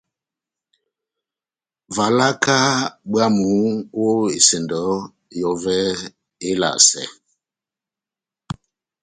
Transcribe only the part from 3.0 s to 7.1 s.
bwámu ó esɛndɔ yɔvɛ elasɛ.